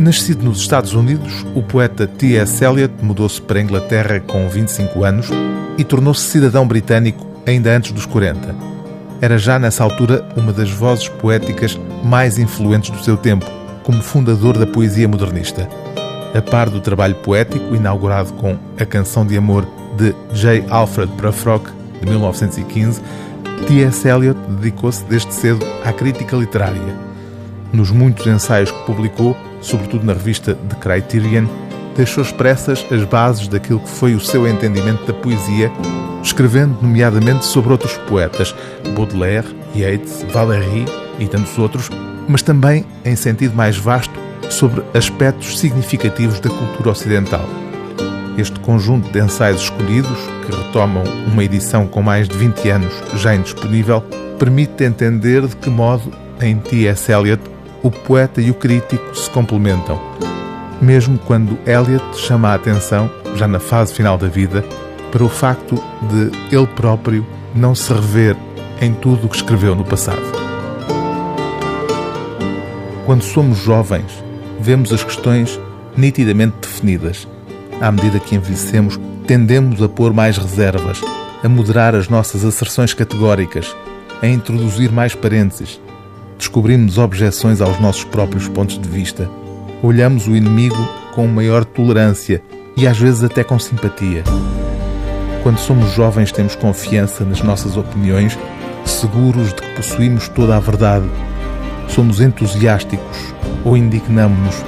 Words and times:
Nascido 0.00 0.42
nos 0.42 0.60
Estados 0.60 0.94
Unidos, 0.94 1.44
o 1.54 1.62
poeta 1.62 2.06
T.S. 2.06 2.64
Eliot 2.64 2.94
mudou-se 3.02 3.38
para 3.38 3.58
a 3.58 3.62
Inglaterra 3.62 4.18
com 4.18 4.48
25 4.48 5.04
anos 5.04 5.28
e 5.76 5.84
tornou-se 5.84 6.22
cidadão 6.22 6.66
britânico 6.66 7.26
ainda 7.46 7.76
antes 7.76 7.92
dos 7.92 8.06
40. 8.06 8.56
Era 9.20 9.36
já 9.36 9.58
nessa 9.58 9.84
altura 9.84 10.26
uma 10.34 10.54
das 10.54 10.70
vozes 10.70 11.06
poéticas 11.06 11.78
mais 12.02 12.38
influentes 12.38 12.88
do 12.88 13.04
seu 13.04 13.14
tempo, 13.18 13.44
como 13.82 14.02
fundador 14.02 14.56
da 14.56 14.66
poesia 14.66 15.06
modernista. 15.06 15.68
A 16.34 16.40
par 16.40 16.70
do 16.70 16.80
trabalho 16.80 17.16
poético 17.16 17.76
inaugurado 17.76 18.32
com 18.32 18.56
A 18.80 18.86
Canção 18.86 19.26
de 19.26 19.36
Amor 19.36 19.68
de 19.98 20.14
J. 20.32 20.64
Alfred 20.70 21.12
Prufrock, 21.18 21.70
de 22.00 22.08
1915, 22.08 23.02
T.S. 23.68 24.08
Eliot 24.08 24.40
dedicou-se 24.48 25.04
desde 25.04 25.34
cedo 25.34 25.60
à 25.84 25.92
crítica 25.92 26.34
literária. 26.38 26.80
Nos 27.70 27.90
muitos 27.90 28.26
ensaios 28.26 28.70
que 28.70 28.86
publicou, 28.86 29.36
sobretudo 29.60 30.04
na 30.04 30.12
revista 30.12 30.54
The 30.54 30.76
Criterion, 30.76 31.46
deixou 31.96 32.22
expressas 32.22 32.86
as 32.90 33.04
bases 33.04 33.48
daquilo 33.48 33.80
que 33.80 33.88
foi 33.88 34.14
o 34.14 34.20
seu 34.20 34.46
entendimento 34.46 35.06
da 35.06 35.12
poesia, 35.12 35.70
escrevendo 36.22 36.78
nomeadamente 36.80 37.44
sobre 37.44 37.72
outros 37.72 37.96
poetas, 38.08 38.54
Baudelaire, 38.94 39.46
Yeats, 39.74 40.24
Valéry 40.32 40.84
e 41.18 41.26
tantos 41.26 41.58
outros, 41.58 41.90
mas 42.28 42.42
também, 42.42 42.84
em 43.04 43.16
sentido 43.16 43.54
mais 43.54 43.76
vasto, 43.76 44.18
sobre 44.48 44.82
aspectos 44.94 45.58
significativos 45.58 46.40
da 46.40 46.50
cultura 46.50 46.90
ocidental. 46.90 47.46
Este 48.38 48.58
conjunto 48.60 49.10
de 49.10 49.18
ensaios 49.18 49.62
escolhidos, 49.62 50.18
que 50.46 50.56
retomam 50.56 51.04
uma 51.26 51.44
edição 51.44 51.86
com 51.86 52.02
mais 52.02 52.28
de 52.28 52.36
20 52.36 52.68
anos 52.70 52.92
já 53.16 53.34
indisponível, 53.34 54.02
permite 54.38 54.84
entender 54.84 55.46
de 55.46 55.56
que 55.56 55.68
modo, 55.68 56.10
em 56.40 56.56
T.S. 56.56 57.12
Eliot, 57.12 57.42
o 57.82 57.90
poeta 57.90 58.40
e 58.40 58.50
o 58.50 58.54
crítico 58.54 59.14
se 59.14 59.30
complementam. 59.30 60.00
Mesmo 60.80 61.18
quando 61.18 61.58
Eliot 61.66 62.16
chama 62.16 62.48
a 62.48 62.54
atenção, 62.54 63.10
já 63.36 63.46
na 63.46 63.60
fase 63.60 63.94
final 63.94 64.16
da 64.16 64.28
vida, 64.28 64.64
para 65.10 65.24
o 65.24 65.28
facto 65.28 65.74
de 66.08 66.54
ele 66.54 66.66
próprio 66.66 67.26
não 67.54 67.74
se 67.74 67.92
rever 67.92 68.36
em 68.80 68.94
tudo 68.94 69.26
o 69.26 69.28
que 69.28 69.36
escreveu 69.36 69.74
no 69.74 69.84
passado. 69.84 70.22
Quando 73.04 73.22
somos 73.22 73.58
jovens, 73.58 74.24
vemos 74.60 74.92
as 74.92 75.02
questões 75.02 75.60
nitidamente 75.96 76.56
definidas 76.62 77.26
à 77.80 77.90
medida 77.90 78.20
que 78.20 78.36
envelhecemos, 78.36 79.00
tendemos 79.26 79.82
a 79.82 79.88
pôr 79.88 80.12
mais 80.12 80.36
reservas, 80.36 81.00
a 81.42 81.48
moderar 81.48 81.94
as 81.94 82.08
nossas 82.08 82.44
asserções 82.44 82.92
categóricas, 82.92 83.74
a 84.20 84.28
introduzir 84.28 84.92
mais 84.92 85.14
parênteses. 85.14 85.80
Descobrimos 86.40 86.98
objeções 86.98 87.60
aos 87.60 87.78
nossos 87.78 88.02
próprios 88.02 88.48
pontos 88.48 88.80
de 88.80 88.88
vista. 88.88 89.30
Olhamos 89.80 90.26
o 90.26 90.34
inimigo 90.34 90.76
com 91.14 91.28
maior 91.28 91.64
tolerância 91.64 92.42
e 92.76 92.88
às 92.88 92.98
vezes 92.98 93.22
até 93.22 93.44
com 93.44 93.60
simpatia. 93.60 94.24
Quando 95.44 95.58
somos 95.58 95.92
jovens, 95.92 96.32
temos 96.32 96.56
confiança 96.56 97.24
nas 97.24 97.40
nossas 97.42 97.76
opiniões, 97.76 98.36
seguros 98.84 99.50
de 99.50 99.54
que 99.54 99.76
possuímos 99.76 100.26
toda 100.26 100.56
a 100.56 100.60
verdade. 100.60 101.08
Somos 101.86 102.20
entusiásticos 102.20 103.34
ou 103.64 103.76
indignamos-nos, 103.76 104.64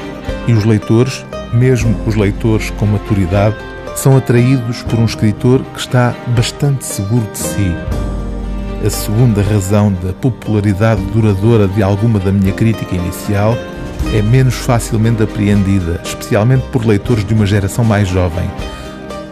e 0.46 0.52
os 0.52 0.64
leitores 0.64 1.24
mesmo 1.52 1.94
os 2.06 2.14
leitores 2.14 2.70
com 2.70 2.86
maturidade, 2.86 3.56
são 3.94 4.16
atraídos 4.16 4.82
por 4.82 4.98
um 4.98 5.04
escritor 5.04 5.62
que 5.74 5.80
está 5.80 6.14
bastante 6.34 6.84
seguro 6.84 7.26
de 7.30 7.38
si. 7.38 8.01
A 8.84 8.90
segunda 8.90 9.40
razão 9.42 9.92
da 9.92 10.12
popularidade 10.12 11.00
duradoura 11.12 11.68
de 11.68 11.84
alguma 11.84 12.18
da 12.18 12.32
minha 12.32 12.52
crítica 12.52 12.96
inicial 12.96 13.56
é 14.12 14.20
menos 14.20 14.54
facilmente 14.54 15.22
apreendida, 15.22 16.00
especialmente 16.02 16.64
por 16.72 16.84
leitores 16.84 17.24
de 17.24 17.32
uma 17.32 17.46
geração 17.46 17.84
mais 17.84 18.08
jovem. 18.08 18.50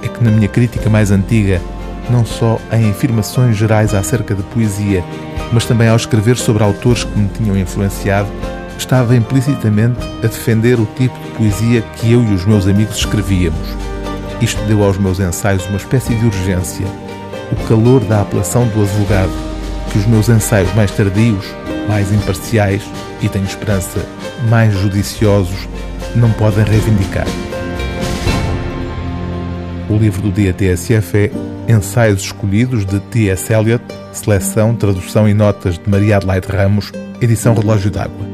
É 0.05 0.07
que 0.09 0.23
na 0.23 0.31
minha 0.31 0.47
crítica 0.47 0.89
mais 0.89 1.11
antiga, 1.11 1.61
não 2.09 2.25
só 2.25 2.61
em 2.71 2.91
afirmações 2.91 3.57
gerais 3.57 3.93
acerca 3.93 4.37
de 4.37 4.43
poesia, 4.45 5.05
mas 5.53 5.65
também 5.65 5.89
ao 5.89 5.97
escrever 5.97 6.37
sobre 6.37 6.63
autores 6.63 7.03
que 7.03 7.19
me 7.19 7.29
tinham 7.31 7.59
influenciado, 7.59 8.29
estava 8.79 9.17
implicitamente 9.17 9.99
a 10.23 10.29
defender 10.29 10.79
o 10.79 10.87
tipo 10.97 11.19
de 11.19 11.31
poesia 11.33 11.83
que 11.97 12.13
eu 12.13 12.23
e 12.23 12.35
os 12.35 12.45
meus 12.45 12.69
amigos 12.69 12.99
escrevíamos. 12.99 13.77
Isto 14.41 14.63
deu 14.67 14.85
aos 14.85 14.97
meus 14.97 15.19
ensaios 15.19 15.67
uma 15.67 15.77
espécie 15.77 16.15
de 16.15 16.25
urgência, 16.25 16.87
o 17.53 17.69
calor 17.69 18.01
da 18.05 18.23
apelação 18.23 18.67
do 18.69 18.83
advogado, 18.83 19.33
que 19.91 19.99
os 19.99 20.07
meus 20.07 20.29
ensaios 20.29 20.73
mais 20.75 20.91
tardios, 20.91 21.45
mais 21.89 22.13
imparciais 22.13 22.83
e, 23.21 23.29
tenho 23.29 23.45
esperança, 23.45 24.05
mais 24.49 24.73
judiciosos, 24.75 25.69
não 26.15 26.31
podem 26.33 26.65
reivindicar. 26.65 27.27
O 29.89 29.97
livro 29.97 30.23
do 30.23 30.31
dia 30.31 30.53
TSF 30.53 31.17
é 31.19 31.73
Ensaios 31.73 32.23
Escolhidos 32.23 32.87
de 32.87 33.01
T.S. 33.01 33.53
Eliot, 33.53 33.83
seleção, 34.13 34.75
tradução 34.75 35.29
e 35.29 35.35
notas 35.35 35.79
de 35.79 35.91
Maria 35.91 36.17
Adelaide 36.17 36.47
Ramos, 36.47 36.93
edição 37.21 37.55
Relógio 37.55 37.91
d'Água. 37.91 38.30